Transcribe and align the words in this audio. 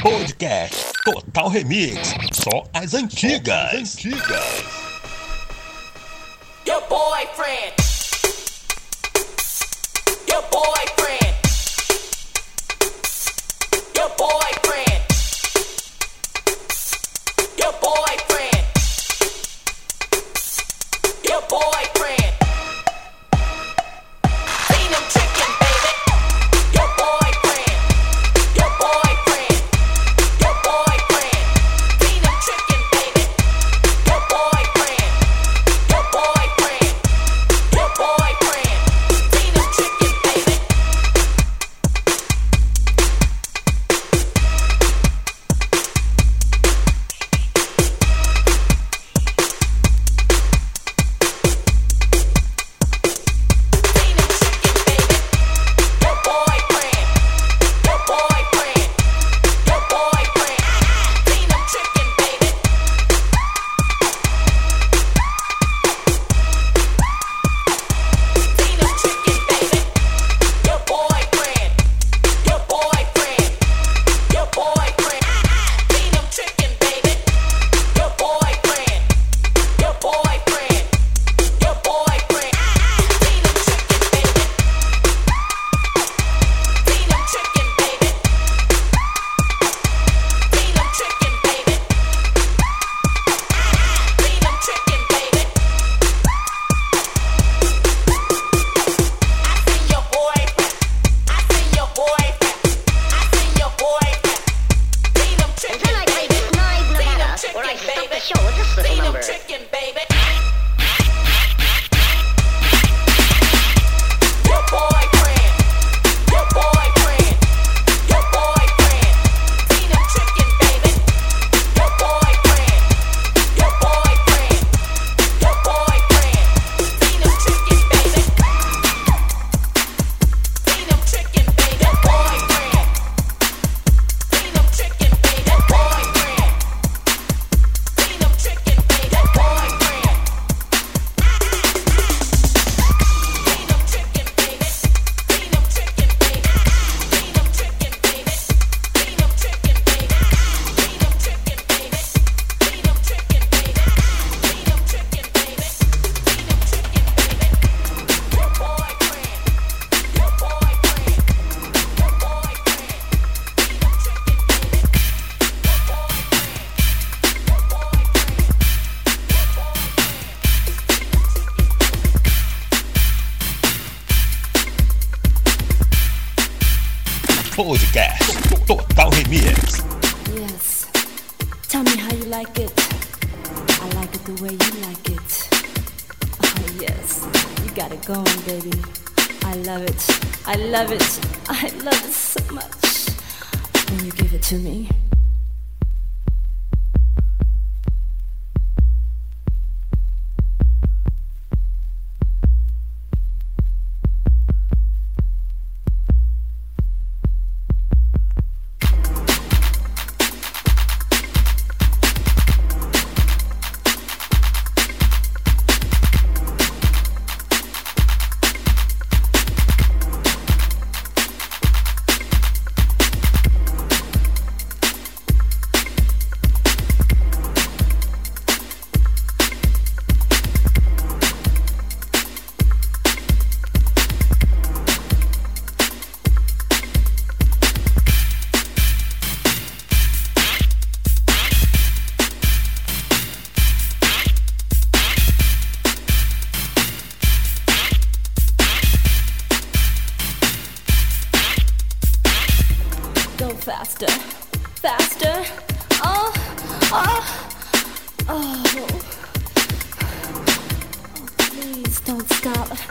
Podcast 0.00 0.92
Total 1.04 1.50
Remix. 1.50 2.14
Só 2.32 2.64
as 2.72 2.94
antigas. 2.94 3.70
Só 3.70 3.76
as 3.76 3.96
antigas. 3.96 4.64
Your 6.66 6.80
boyfriend. 6.88 7.79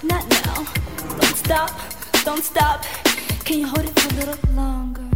not 0.04 0.28
now. 0.30 0.66
Don't 1.20 1.36
stop, 1.36 1.72
don't 2.26 2.44
stop. 2.44 2.84
Can 3.46 3.60
you 3.60 3.68
hold 3.68 3.86
it 3.86 4.00
for 4.00 4.14
a 4.14 4.18
little 4.18 4.56
longer? 4.56 5.09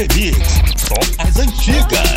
Remix. 0.00 0.34
Só 0.78 0.94
as 1.18 1.36
antigas. 1.36 2.09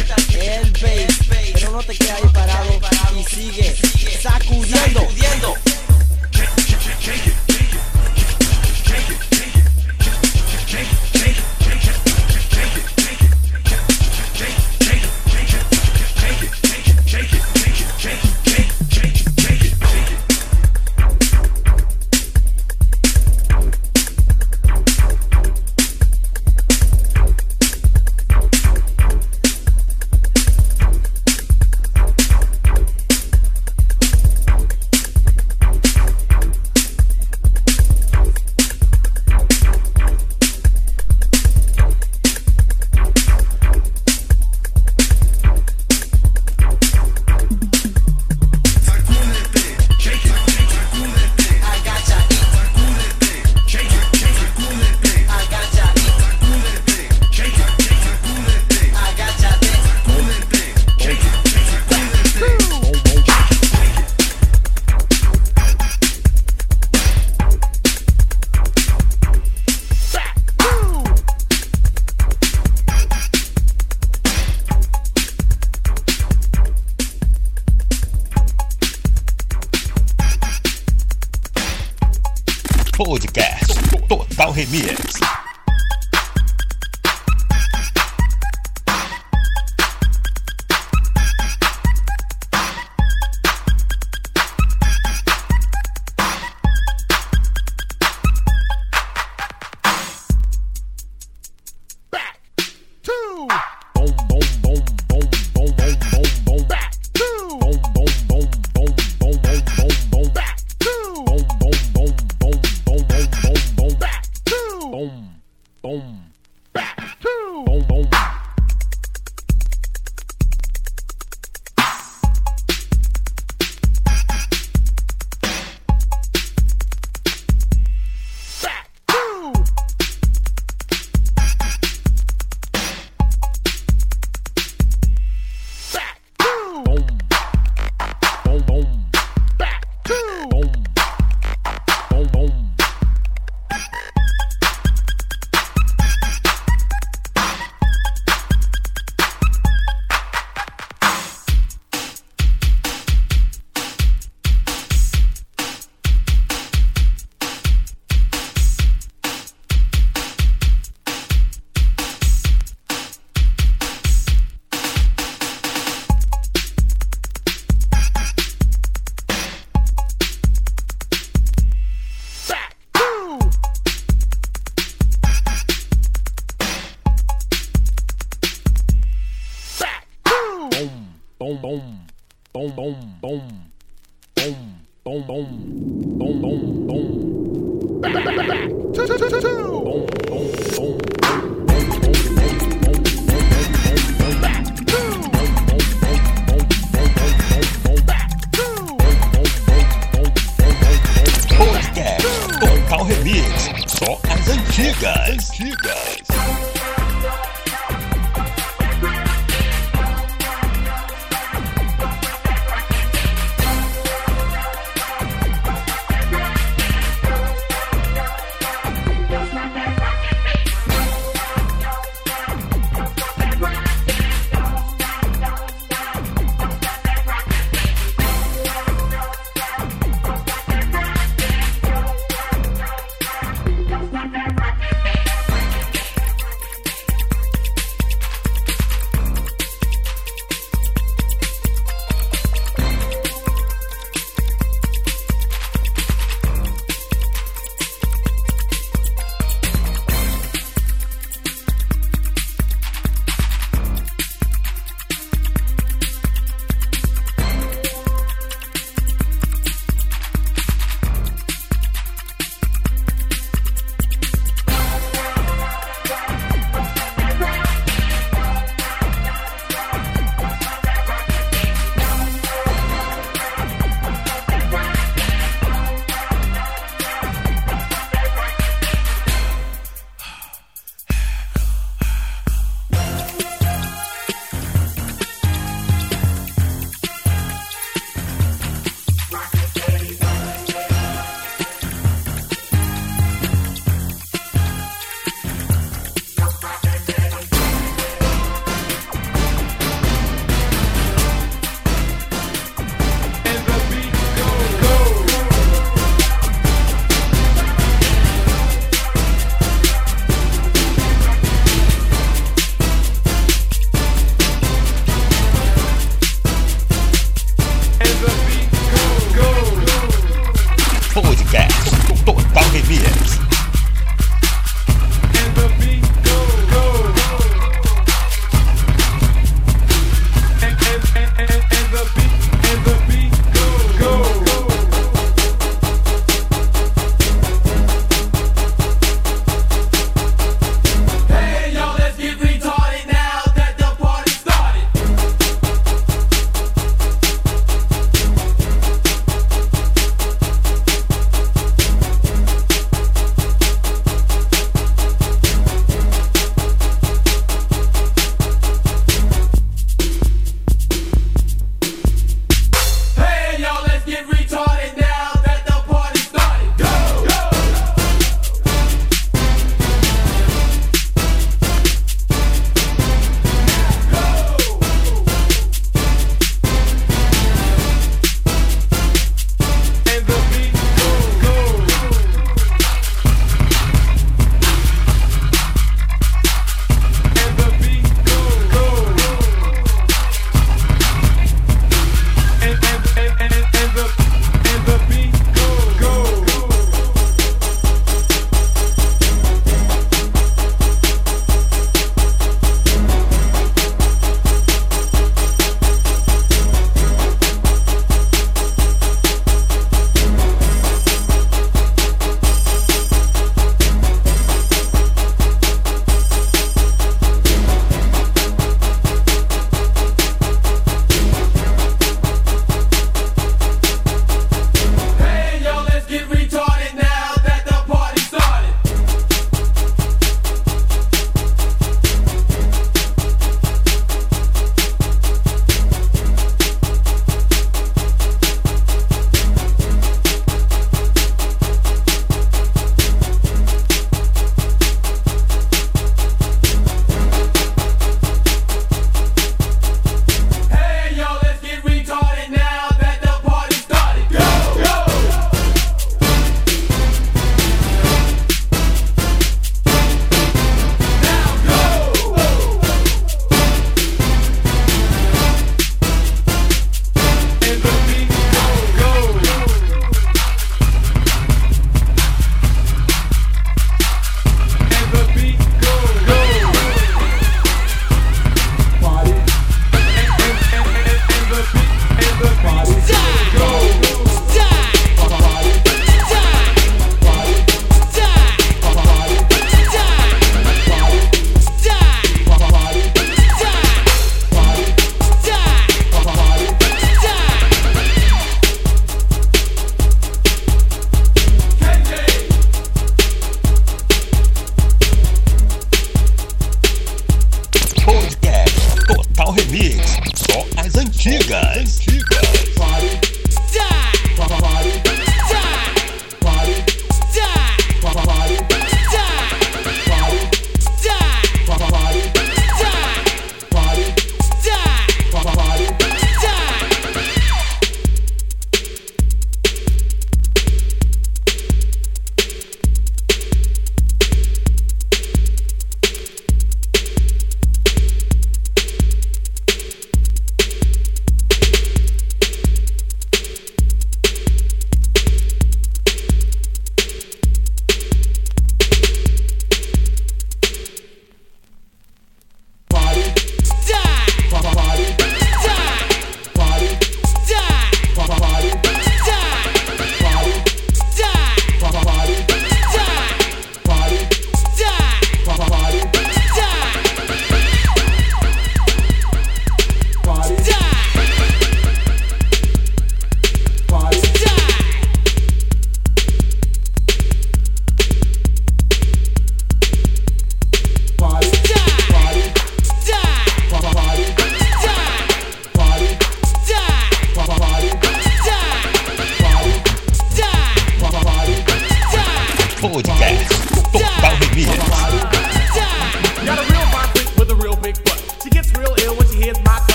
El 0.00 0.70
bass, 0.72 1.18
pero 1.52 1.70
no 1.70 1.82
te 1.82 1.96
quedes 1.96 2.12
ahí 2.12 2.28
parado 2.32 2.80
y 3.16 3.24
sigue 3.24 3.74
sacudiendo. 4.20 5.63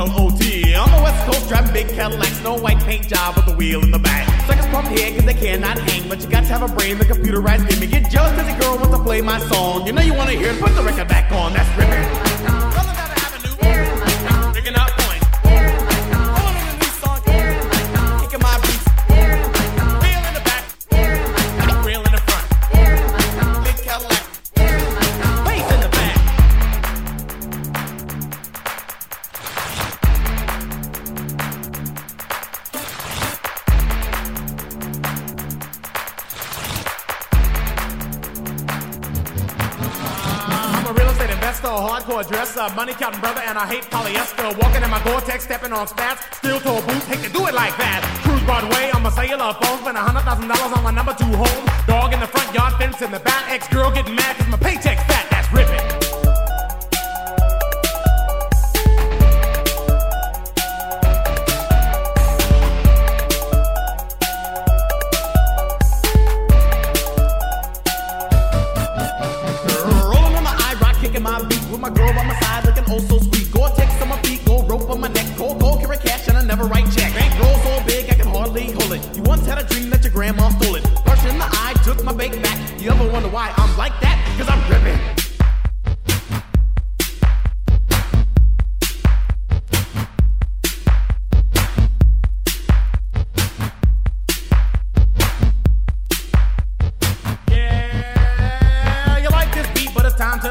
M-I-X-A-L-O-T. 0.00 0.74
On 0.74 0.90
the 0.90 1.02
west 1.02 1.26
coast, 1.26 1.48
driving 1.48 1.72
big 1.72 1.88
Cadillacs, 1.88 2.42
no 2.42 2.54
White 2.54 2.78
paint 2.80 3.06
job 3.06 3.36
with 3.36 3.46
the 3.46 3.54
wheel 3.54 3.82
in 3.82 3.90
the 3.90 3.98
back. 3.98 4.26
Suckers 4.46 4.66
pump 4.66 4.88
head 4.88 5.14
cause 5.14 5.24
they 5.24 5.34
cannot 5.34 5.78
hang, 5.78 6.08
but 6.08 6.20
you 6.22 6.28
got 6.28 6.40
to 6.40 6.46
have 6.46 6.62
a 6.62 6.74
brain, 6.74 6.98
the 6.98 7.04
computerized. 7.04 7.80
You 7.80 7.86
get 7.86 8.10
jealous 8.10 8.32
cause 8.32 8.48
your 8.48 8.58
girl 8.60 8.78
wants 8.78 8.96
to 8.96 9.02
play 9.02 9.20
my 9.20 9.38
song. 9.48 9.86
You 9.86 9.92
know 9.92 10.02
you 10.02 10.14
wanna 10.14 10.32
hear 10.32 10.52
it, 10.52 10.60
put 10.60 10.74
the 10.74 10.82
record 10.82 11.08
back 11.08 11.30
on, 11.32 11.52
that's 11.52 11.68
rippin'. 11.78 12.29
Dresser, 42.60 42.74
money 42.76 42.92
counting 42.92 43.20
brother, 43.20 43.40
and 43.40 43.58
I 43.58 43.66
hate 43.66 43.84
polyester. 43.84 44.56
Walking 44.60 44.82
in 44.82 44.90
my 44.90 45.02
Gore-Tex, 45.04 45.44
stepping 45.44 45.72
on 45.72 45.86
spats, 45.86 46.24
steel 46.36 46.60
toe 46.60 46.80
boots, 46.86 47.06
hate 47.06 47.22
to 47.24 47.32
do 47.32 47.46
it 47.46 47.54
like 47.54 47.76
that. 47.76 48.02
Cruise 48.22 48.42
Broadway 48.44 48.90
on 48.94 49.02
my 49.02 49.10
cellular 49.10 49.54
phone, 49.54 49.78
spend 49.80 49.96
a 49.96 50.00
hundred 50.00 50.22
thousand 50.22 50.48
dollars 50.48 50.72
on 50.76 50.84
my 50.84 50.90
number 50.90 51.14
two 51.14 51.30
home. 51.36 51.64
Dog 51.86 52.12
in 52.12 52.20
the 52.20 52.26
front 52.26 52.52
yard, 52.54 52.74
fence 52.74 53.00
in 53.02 53.10
the 53.10 53.20
back, 53.20 53.50
ex-girl 53.50 53.90
getting 53.92 54.14
mad 54.14 54.36
cause 54.36 54.48
my 54.48 54.58
paycheck's 54.58 54.79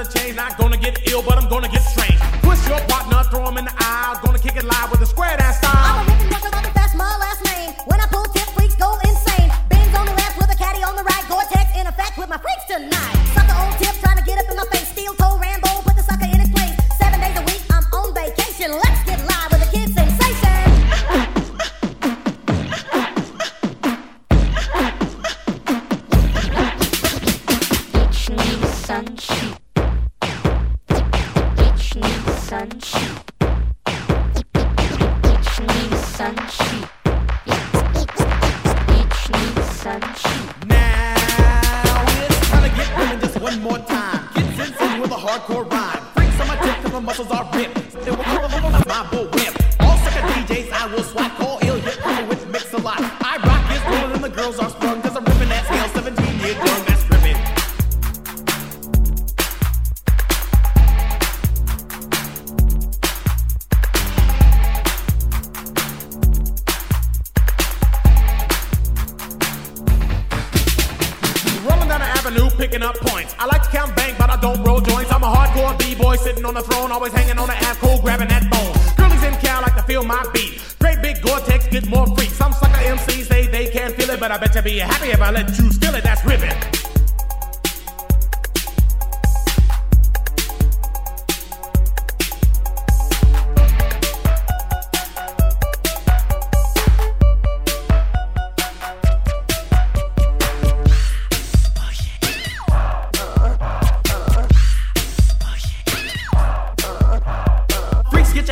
to 0.04 0.20
change. 0.20 0.36
Not 0.36 0.58
gonna 0.58 0.78
get 0.78 1.10
ill, 1.12 1.22
but 1.22 1.38
I'm 1.38 1.50
gonna 1.50 1.68
get 1.68 1.82
strange. 1.82 2.20
Push 2.42 2.68
your 2.68 2.80
partner, 2.88 3.24
throw 3.30 3.48
him 3.50 3.58
in 3.58 3.66
the 3.66 3.76
aisle. 3.78 4.20
Gonna 4.24 4.40
kick 4.40 4.56
it 4.56 4.64
live 4.64 4.92
with 4.92 5.02
a 5.02 5.06
square 5.06 5.36
dance 5.38 5.58
style. 5.58 5.76
I'm 5.76 6.08
a 6.08 6.30
record 6.32 6.54
like 6.54 6.74
that's 6.74 6.96
my 6.96 7.12
last 7.18 7.44
name. 7.46 7.72
When 7.86 8.00
I 8.00 8.08
pull 8.08 8.24
tip, 8.32 8.48
freaks 8.56 8.76
go 8.76 8.98
insane. 9.04 9.52
Benz 9.70 9.96
on 9.96 10.06
the 10.06 10.14
left 10.14 10.38
with 10.38 10.52
a 10.52 10.56
caddy 10.56 10.84
on 10.84 10.96
the 10.96 11.04
right. 11.04 11.26
Gore-Tex 11.28 11.76
in 11.76 11.88
effect 11.88 12.18
with 12.18 12.30
my 12.30 12.38
freaks 12.38 12.66
tonight. 12.68 13.16
Sucker 13.36 13.56
on 13.60 13.72
tip, 13.78 13.89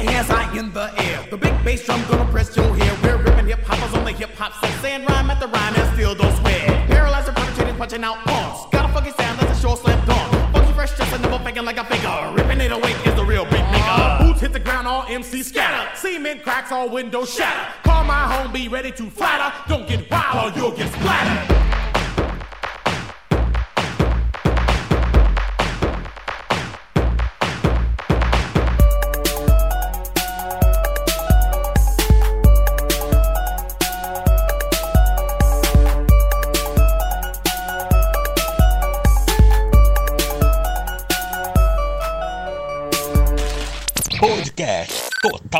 your 0.03 0.11
hands 0.11 0.27
high 0.27 0.57
in 0.57 0.71
the 0.73 0.93
air. 1.01 1.25
The 1.29 1.37
big 1.37 1.53
bass 1.63 1.85
drum 1.85 2.03
gonna 2.09 2.29
press 2.31 2.55
your 2.55 2.75
hair. 2.75 2.93
We're 3.03 3.23
ripping 3.23 3.47
hip 3.47 3.63
hoppers 3.63 3.93
on 3.97 4.05
the 4.05 4.11
hip 4.11 4.35
hop 4.35 4.53
set, 4.61 4.81
saying 4.81 5.05
rhyme 5.05 5.29
at 5.29 5.39
the 5.39 5.47
rhyme 5.47 5.73
and 5.75 5.93
still 5.93 6.13
don't 6.13 6.35
swear. 6.37 6.65
Paralyzed 6.87 7.27
and 7.27 7.37
perpetrating, 7.37 7.75
punching 7.75 8.03
out 8.03 8.17
punks. 8.25 8.71
Got 8.71 8.89
a 8.89 8.93
funky 8.93 9.11
sound 9.11 9.39
that's 9.39 9.57
a 9.57 9.61
short 9.61 9.79
slam 9.79 10.05
dunk. 10.05 10.53
Funky 10.53 10.71
fresh, 10.73 10.95
just 10.97 11.13
a 11.13 11.19
never 11.19 11.39
faking 11.43 11.65
like 11.65 11.77
a 11.77 11.85
faker. 11.85 12.33
Ripping 12.35 12.61
it 12.61 12.71
away 12.71 12.91
is 12.91 13.15
the 13.15 13.25
real 13.25 13.45
beat 13.45 13.65
maker. 13.71 14.17
Boots 14.21 14.41
hit 14.41 14.53
the 14.53 14.59
ground, 14.59 14.87
all 14.87 15.05
MC 15.09 15.41
scatter. 15.41 15.89
Cement 15.95 16.43
cracks, 16.43 16.71
all 16.71 16.89
windows 16.89 17.33
shatter. 17.33 17.73
Call 17.83 18.03
my 18.03 18.23
home, 18.31 18.53
be 18.53 18.67
ready 18.67 18.91
to 18.91 19.09
flatter. 19.09 19.51
Don't 19.67 19.87
get 19.87 20.09
wild 20.11 20.53
or 20.53 20.59
you'll 20.59 20.71
get 20.71 20.91
splattered. 20.93 21.76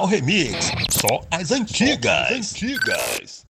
Remix. 0.07 0.71
Só 0.89 1.21
as 1.29 1.51
antigas. 1.51 2.31
Antigas. 2.31 3.45